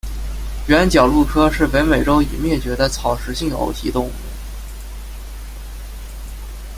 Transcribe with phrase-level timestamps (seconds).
[0.67, 4.11] 原角鹿科是北美洲已灭绝的草食性偶蹄动物。